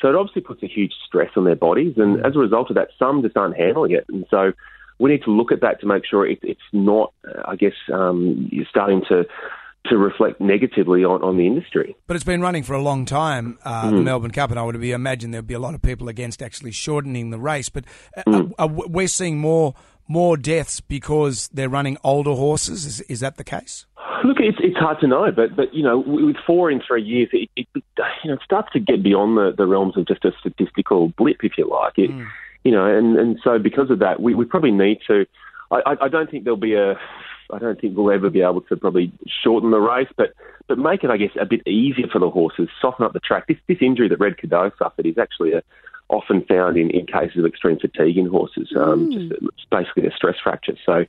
[0.00, 2.76] So it obviously puts a huge stress on their bodies, and as a result of
[2.76, 4.06] that, some just aren't handling it.
[4.08, 4.52] And so
[4.98, 7.74] we need to look at that to make sure it, it's not, uh, I guess,
[7.92, 9.24] um, you're starting to
[9.86, 11.96] to reflect negatively on, on the industry.
[12.06, 14.04] But it's been running for a long time, uh, the Mm.
[14.04, 17.30] Melbourne Cup, and I would imagine there'd be a lot of people against actually shortening
[17.30, 17.68] the race.
[17.68, 17.84] But
[18.16, 18.52] uh, Mm.
[18.58, 19.74] uh, uh, we're seeing more
[20.10, 22.86] more deaths because they're running older horses.
[22.86, 23.84] Is, is that the case?
[24.24, 27.28] Look, it's it's hard to know, but but you know, with four in three years,
[27.32, 27.82] it, it you
[28.30, 31.52] know it starts to get beyond the, the realms of just a statistical blip, if
[31.58, 31.98] you like.
[31.98, 32.10] It,
[32.64, 35.24] You know, and and so because of that, we, we probably need to.
[35.70, 36.98] I, I don't think there'll be a.
[37.52, 40.34] I don't think we'll ever be able to probably shorten the race, but
[40.66, 43.46] but make it, I guess, a bit easier for the horses, soften up the track.
[43.46, 45.62] This this injury that Red Cadeaux suffered is actually a,
[46.08, 48.72] often found in, in cases of extreme fatigue in horses.
[48.76, 50.76] Um, just, it's basically a stress fracture.
[50.84, 51.04] So,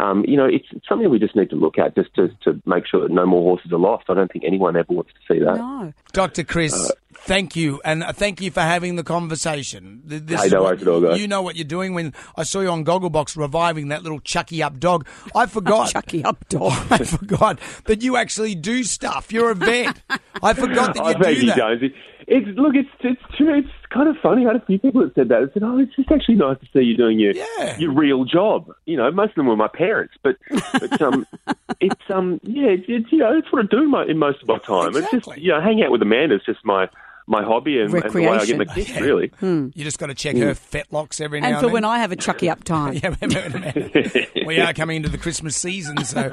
[0.00, 2.60] um, you know, it's, it's something we just need to look at just to, to
[2.66, 4.04] make sure that no more horses are lost.
[4.08, 5.56] I don't think anyone ever wants to see that.
[5.56, 5.92] No.
[6.12, 6.42] Dr.
[6.44, 10.02] Chris, Uh, thank you, and uh, thank you for having the conversation.
[10.08, 11.20] Th- This Hey, is no what- worries at all, guys.
[11.20, 11.94] You know what you're doing.
[11.94, 15.90] When I saw you on Gogglebox reviving that little Chucky Up dog, I forgot.
[15.92, 16.72] Chucky Up dog.
[16.90, 19.32] I forgot that you actually do stuff.
[19.32, 20.02] You're a vet.
[20.42, 21.56] I forgot that you thank do you, that.
[21.56, 21.94] Jonesy.
[22.32, 23.58] It's look, it's it's true.
[23.58, 24.46] It's kind of funny.
[24.46, 25.42] I had a few people that said that.
[25.42, 27.34] I said, "Oh, it's just actually nice to see you doing your
[27.76, 30.36] your real job." You know, most of them were my parents, but
[30.78, 31.26] but um,
[31.80, 34.48] it's um, yeah, it's, it's you know, it's what I do my, in most of
[34.48, 34.94] my time.
[34.94, 36.88] It's just you know, hang out with Amanda is just my
[37.30, 38.90] my hobby and, and the way I get my kicks.
[39.00, 41.72] Really, You just got to check her fetlocks every now And and for then.
[41.74, 42.94] when I have a Chucky Up time.
[43.02, 43.14] yeah,
[44.46, 46.28] we are coming into the Christmas season, so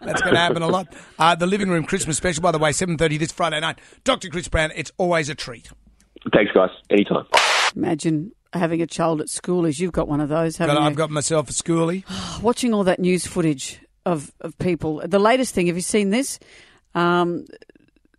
[0.00, 0.92] that's going to happen a lot.
[1.18, 3.78] Uh, the living room Christmas special, by the way, seven thirty this Friday night.
[4.04, 4.28] Dr.
[4.28, 5.70] Chris Brown, it's always a treat.
[6.32, 6.70] Thanks, guys.
[6.90, 7.24] Anytime.
[7.74, 10.86] Imagine having a child at school as you've got one of those, haven't Got- you?
[10.88, 12.04] I've got myself a schoolie.
[12.42, 15.00] Watching all that news footage of, of people.
[15.06, 16.38] The latest thing, have you seen this?
[16.94, 17.46] Um,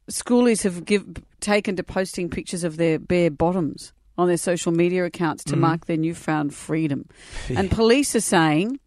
[0.09, 1.05] schoolies have give,
[1.43, 5.59] taken to posting pictures of their bare bottoms on their social media accounts to Mhm.
[5.59, 7.05] mark their newfound freedom.
[7.49, 8.79] and police are saying,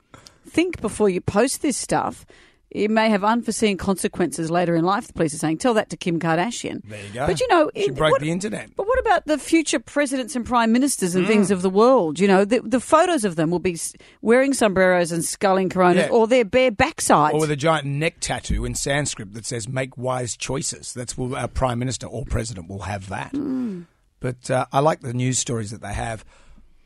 [0.48, 2.24] think before you post this stuff.
[2.84, 5.06] It may have unforeseen consequences later in life.
[5.06, 6.82] The police are saying, tell that to Kim Kardashian.
[6.84, 7.26] There you go.
[7.26, 8.70] But you know, she it- broke what- the internet.
[8.76, 11.28] But what about the future presidents and prime ministers and Mm.
[11.28, 12.20] things of the world?
[12.20, 13.78] You know, the, the photos of them will be
[14.20, 16.12] wearing sombreros and sculling coronas Yeah.
[16.12, 17.32] or their bare backsides.
[17.32, 21.34] Or with a giant neck tattoo in Sanskrit that says "Make wise choices." That's will
[21.34, 23.30] our prime minister or president will have that.
[23.30, 23.82] Hmm.
[24.20, 26.24] But uh, I like the news stories that they have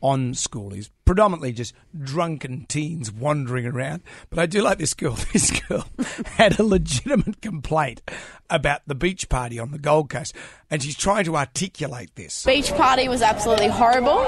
[0.01, 4.01] on schoolies, predominantly just drunken teens wandering around.
[4.29, 5.17] But I do like this girl.
[5.31, 5.85] This girl
[6.25, 8.01] had a legitimate complaint
[8.49, 10.35] about the beach party on the Gold Coast,
[10.69, 12.43] and she's trying to articulate this.
[12.43, 14.19] Beach party was absolutely horrible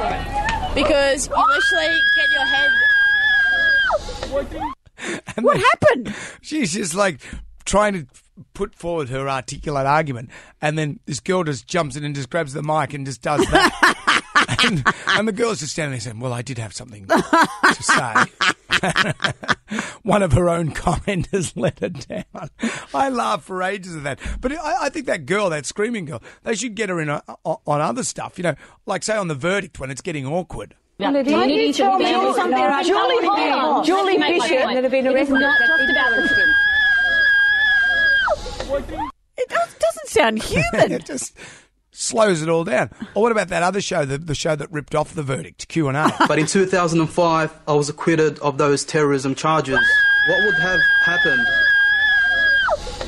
[0.73, 2.71] because you literally get your head.
[5.41, 6.15] what happened?
[6.41, 7.19] She's just like
[7.65, 8.07] trying to
[8.53, 10.29] put forward her articulate argument,
[10.61, 13.45] and then this girl just jumps in and just grabs the mic and just does
[13.47, 13.97] that.
[14.63, 18.23] and, and the girl's just standing there saying, "Well, I did have something to say."
[20.03, 22.49] One of her own commenters let her down.
[22.93, 26.21] I laughed for ages at that, but I, I think that girl, that screaming girl,
[26.43, 28.37] they should get her in a, on other stuff.
[28.37, 30.75] You know, like say on the verdict when it's getting awkward.
[31.23, 32.57] Can you tell me something?
[32.85, 33.83] Julie, hold on.
[33.85, 35.41] Julie Bishop that have been arrested.
[39.37, 40.91] It does- doesn't sound human.
[40.91, 41.35] it just
[41.93, 42.89] slows it all down.
[43.15, 45.87] Or what about that other show, the, the show that ripped off the verdict, Q
[45.87, 46.11] and A?
[46.27, 49.79] But in 2005, I was acquitted of those terrorism charges.
[50.27, 51.47] What would have happened?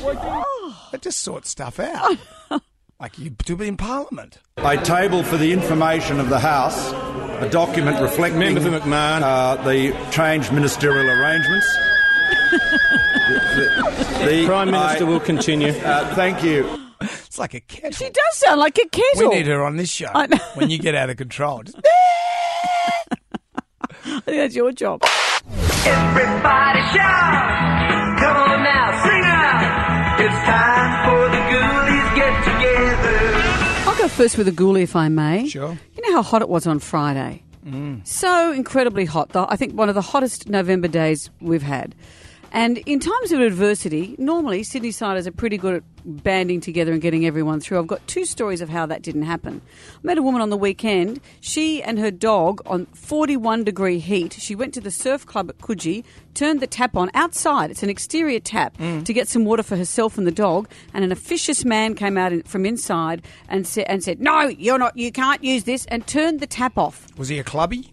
[0.92, 2.16] I just sorts stuff out.
[3.00, 4.38] like you to be in Parliament.
[4.56, 6.92] I table for the information of the House
[7.40, 9.22] a document reflecting Member for McMahon.
[9.22, 11.66] Uh, the changed ministerial arrangements.
[12.50, 15.68] the, the- Prime Minister will continue.
[15.70, 16.85] Uh, thank you.
[17.00, 17.90] It's like a kettle.
[17.92, 19.30] She does sound like a kettle.
[19.30, 20.38] We need her on this show I know.
[20.54, 21.62] when you get out of control.
[21.64, 21.76] Just-
[24.04, 25.02] I think that's your job.
[25.84, 28.18] Everybody shout!
[28.18, 30.20] Come on now, sing out!
[30.20, 33.88] It's time for the Ghoulies get together.
[33.90, 35.48] I'll go first with a ghoulie, if I may.
[35.48, 35.76] Sure.
[35.94, 37.42] You know how hot it was on Friday?
[37.66, 38.06] Mm.
[38.06, 39.30] So incredibly hot.
[39.30, 39.46] though.
[39.48, 41.94] I think one of the hottest November days we've had.
[42.56, 47.02] And in times of adversity, normally Sydney siders are pretty good at banding together and
[47.02, 47.78] getting everyone through.
[47.78, 49.60] I've got two stories of how that didn't happen.
[49.96, 51.20] I met a woman on the weekend.
[51.42, 54.32] She and her dog on 41 degree heat.
[54.40, 57.70] She went to the surf club at Coogee, turned the tap on outside.
[57.70, 59.04] It's an exterior tap mm.
[59.04, 60.66] to get some water for herself and the dog.
[60.94, 64.78] And an officious man came out in, from inside and said, and said, "No, you're
[64.78, 64.96] not.
[64.96, 67.06] You can't use this," and turned the tap off.
[67.18, 67.92] Was he a clubby?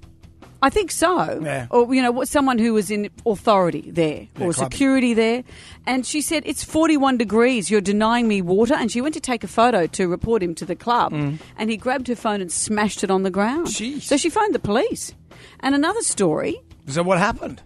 [0.64, 1.42] I think so.
[1.44, 1.68] Yeah.
[1.70, 4.74] Or, you know, someone who was in authority there Yeah, or clubby.
[4.74, 5.44] security there.
[5.86, 7.70] And she said, It's 41 degrees.
[7.70, 8.74] You're denying me water.
[8.74, 11.12] And she went to take a photo to report him to the club.
[11.12, 11.40] Mm.
[11.58, 13.70] And he grabbed her phone and smashed it on the ground.
[13.70, 15.14] So she phoned the police.
[15.60, 16.62] And another story.
[16.88, 17.62] So what happened?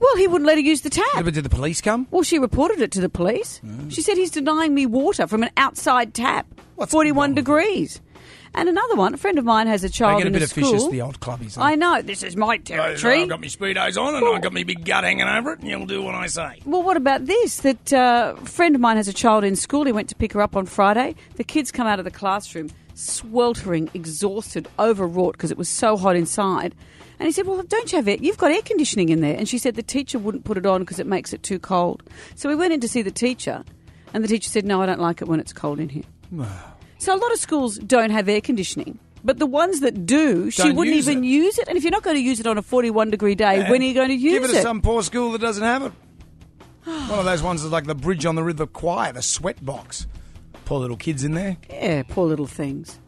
[0.00, 1.06] Well, he wouldn't let her use the tap.
[1.14, 2.06] But did the police come?
[2.10, 3.60] Well, she reported it to the police.
[3.88, 6.46] She said he's denying me water from an outside tap.
[6.88, 8.00] 41 degrees.
[8.56, 10.42] And another one, a friend of mine has a They child get a in bit
[10.42, 10.90] a officious, school.
[10.90, 11.58] the old clubbies.
[11.58, 13.22] I know, this is my territory.
[13.22, 15.68] I've got my speedos on and I've got my big gut hanging over it, and
[15.68, 16.60] you'll do what I say.
[16.64, 17.58] Well, what about this?
[17.58, 19.84] That uh, a friend of mine has a child in school.
[19.84, 21.16] He went to pick her up on Friday.
[21.36, 26.14] The kids come out of the classroom sweltering, exhausted, overwrought because it was so hot
[26.14, 26.74] inside.
[27.18, 28.20] And he said, Well, don't you have it?
[28.20, 29.36] You've got air conditioning in there.
[29.36, 32.02] And she said the teacher wouldn't put it on because it makes it too cold.
[32.36, 33.64] So we went in to see the teacher,
[34.12, 36.04] and the teacher said, No, I don't like it when it's cold in here.
[36.98, 38.98] So a lot of schools don't have air conditioning.
[39.24, 41.28] But the ones that do, she Don't wouldn't use even it.
[41.28, 41.66] use it.
[41.66, 43.84] And if you're not going to use it on a 41 degree day, when are
[43.84, 44.40] you going to use it?
[44.40, 44.56] Give it it?
[44.58, 45.92] to some poor school that doesn't have it.
[46.84, 50.06] One of those ones that's like the bridge on the River Kwai, the sweat box.
[50.66, 51.56] Poor little kids in there.
[51.70, 52.98] Yeah, poor little things.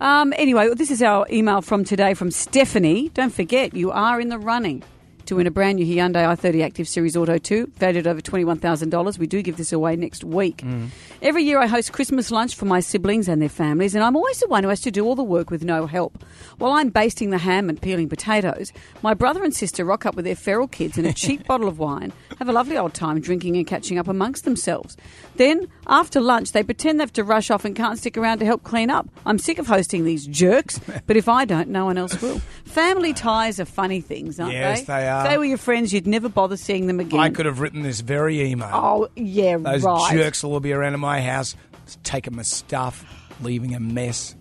[0.00, 3.08] Um, anyway, this is our email from today from Stephanie.
[3.14, 4.84] Don't forget, you are in the running
[5.26, 9.18] to win a brand new Hyundai i30 Active Series Auto 2, valued over $21,000.
[9.18, 10.58] We do give this away next week.
[10.58, 10.88] Mm.
[11.20, 14.38] Every year I host Christmas lunch for my siblings and their families, and I'm always
[14.38, 16.22] the one who has to do all the work with no help.
[16.58, 20.24] While I'm basting the ham and peeling potatoes, my brother and sister rock up with
[20.24, 23.56] their feral kids and a cheap bottle of wine, have a lovely old time drinking
[23.56, 24.96] and catching up amongst themselves.
[25.36, 28.44] Then, after lunch, they pretend they have to rush off and can't stick around to
[28.44, 29.08] help clean up.
[29.24, 32.40] I'm sick of hosting these jerks, but if I don't, no one else will.
[32.64, 34.86] Family ties are funny things, aren't Yes, they?
[34.86, 35.24] they are.
[35.24, 37.20] If they were your friends, you'd never bother seeing them again.
[37.20, 38.70] I could have written this very email.
[38.72, 40.12] Oh, yeah, Those right.
[40.12, 41.54] jerks will all be around at my house,
[42.02, 43.04] taking my stuff,
[43.40, 44.34] leaving a mess.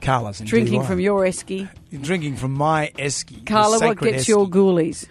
[0.00, 0.86] Carla's in Drinking DY.
[0.86, 1.66] from your esky.
[2.02, 3.46] Drinking from my esky.
[3.46, 4.28] Carla, what sacred gets esky.
[4.28, 5.06] your ghoulies?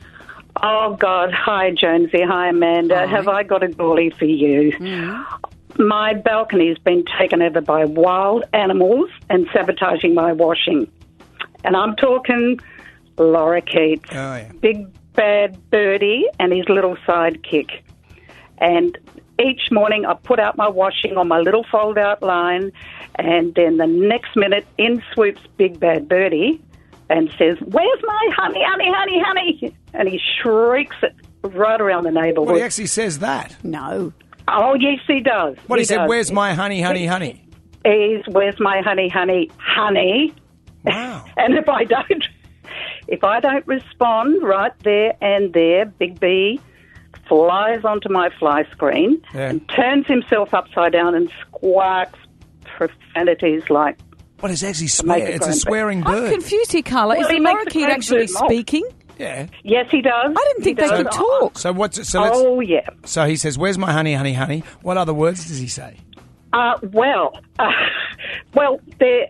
[0.61, 1.31] Oh God!
[1.33, 2.21] Hi, Jonesy.
[2.21, 3.07] Hi, Amanda.
[3.07, 4.71] Have I got a ghoulie for you?
[4.73, 5.25] Mm.
[5.79, 10.89] My balcony's been taken over by wild animals and sabotaging my washing,
[11.63, 12.59] and I'm talking
[13.17, 14.51] lorikeets, Oh, yeah.
[14.61, 17.81] big bad birdie, and his little sidekick.
[18.59, 18.97] And
[19.43, 22.71] each morning I put out my washing on my little fold out line,
[23.15, 26.61] and then the next minute in swoops Big Bad Birdie
[27.09, 29.75] and says, Where's my honey, honey, honey, honey?
[29.93, 31.13] And he shrieks it
[31.43, 32.47] right around the neighbourhood.
[32.47, 33.55] Well, he actually says that.
[33.63, 34.13] No.
[34.47, 35.55] Oh, yes, he does.
[35.67, 35.97] What he, said?
[35.99, 36.09] does.
[36.09, 37.47] Where's my honey, honey, honey?
[37.85, 40.33] Is where's my honey, honey, honey?
[40.83, 41.25] Wow.
[41.37, 42.27] and if I don't,
[43.07, 46.59] if I don't respond right there and there, Big B
[47.27, 49.49] flies onto my fly screen Yeah.
[49.49, 52.19] and turns himself upside down and squawks
[52.77, 53.97] profanities like.
[54.43, 55.27] What is actually Make swear?
[55.29, 56.31] It's a grown swearing I'm bird.
[56.33, 57.15] confused here, Carla.
[57.15, 58.49] Well, Is he the makes the lorikeet bird actually moan.
[58.49, 58.83] speaking?
[59.17, 59.47] Yeah.
[59.63, 60.13] Yes, he does.
[60.35, 61.15] I didn't think He they could does.
[61.15, 61.57] talk.
[61.57, 62.05] So what's it?
[62.07, 62.21] so?
[62.23, 62.89] Let's, Oh yeah.
[63.05, 65.95] So he says, "Where's my honey, honey, honey?" What other words does he say?
[66.51, 67.71] Uh, well, uh,
[68.53, 69.27] well, they're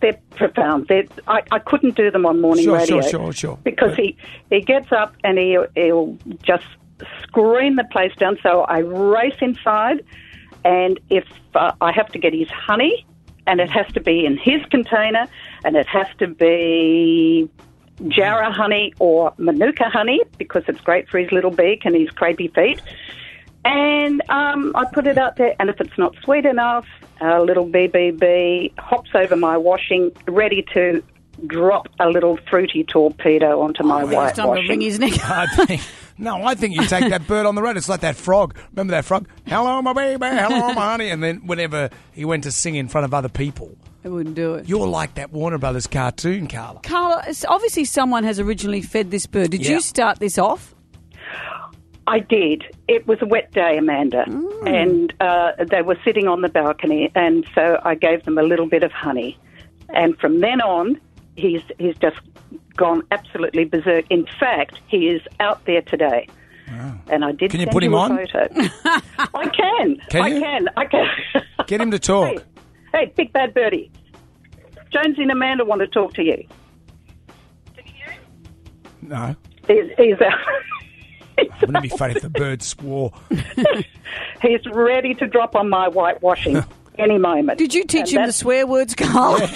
[0.00, 0.86] they're profound.
[0.88, 3.02] They're, I, I couldn't do them on morning Sure, radio.
[3.02, 3.58] sure, sure, sure.
[3.64, 4.16] Because he
[4.48, 6.64] he gets up and he he'll just
[7.22, 8.38] scream the place down.
[8.42, 10.02] So I race inside,
[10.64, 11.24] and if
[11.54, 13.04] uh, I have to get his honey,
[13.46, 15.26] and it has to be in his container,
[15.64, 17.48] and it has to be
[18.08, 22.52] Jarrah honey or Manuka honey because it's great for his little beak and his crepey
[22.54, 22.80] feet.
[23.64, 26.86] And um, I put it out there, and if it's not sweet enough,
[27.20, 31.02] a little BBB hops over my washing, ready to
[31.46, 34.68] drop a little fruity torpedo onto my It's white time to washing.
[34.68, 35.12] wring his neck.
[36.14, 37.76] I think, no, I think you take that bird on the road.
[37.76, 38.56] It's like that frog.
[38.72, 39.28] Remember that frog?
[39.46, 40.24] Hello, my baby.
[40.26, 41.10] Hello, my honey.
[41.10, 44.54] And then whenever he went to sing in front of other people, I wouldn't do
[44.54, 44.68] it.
[44.68, 46.80] you're like that Warner Brothers cartoon, Carla.
[46.82, 49.50] Carla, it's- obviously someone has originally fed this bird.
[49.50, 49.72] Did Yeah.
[49.72, 50.74] you start this off?
[52.06, 52.64] I did.
[52.86, 54.24] It was a wet day, Amanda,
[54.66, 58.66] and uh, they were sitting on the balcony, and so I gave them a little
[58.66, 59.38] bit of honey,
[59.88, 61.00] and from then on,
[61.36, 62.18] he's he's just
[62.76, 64.04] gone absolutely berserk.
[64.10, 66.28] In fact, he is out there today,
[67.08, 67.50] and I did.
[67.50, 68.16] Can you send put him a on?
[68.16, 68.48] Photo.
[69.34, 69.96] I can.
[70.10, 70.40] Can I you?
[70.40, 70.68] can.
[70.76, 71.08] I can.
[71.66, 72.28] Get him to talk.
[72.28, 72.38] Hey,
[72.92, 73.90] hey, big bad birdie.
[74.90, 76.36] Jonesy and Amanda want to talk to you.
[76.36, 77.92] Do you?
[77.92, 78.20] hear him?
[79.02, 79.36] No.
[79.66, 80.38] He's, he's out.
[81.62, 83.12] Wouldn't it be funny if the bird swore?
[84.40, 86.64] He's ready to drop on my whitewashing
[86.96, 87.58] any moment.
[87.58, 89.48] Did you teach And him the swear words, Carla?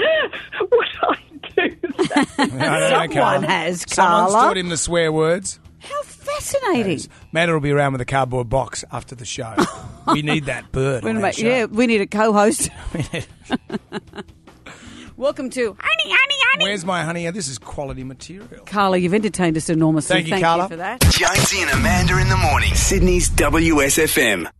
[0.60, 2.28] Would I do that?
[2.38, 3.46] I don't know, Someone Carla.
[3.46, 5.58] has, Someone's taught him the swear words.
[5.78, 7.00] How fascinating.
[7.32, 9.54] Amanda will be around with a cardboard box after the show.
[10.12, 11.02] we need that bird.
[11.04, 11.46] Wait a on our minute, show.
[11.46, 12.68] yeah, we need a co-host.
[15.16, 16.64] Welcome to Honey, Honey, Honey.
[16.64, 17.28] Where's my honey?
[17.30, 18.64] This is quality material.
[18.64, 20.16] Carla, you've entertained us enormously.
[20.22, 20.68] Thank you, Carla.
[20.68, 21.00] for that.
[21.02, 22.74] Jonesy and Amanda in the morning.
[22.74, 24.50] Sydney's WSFM.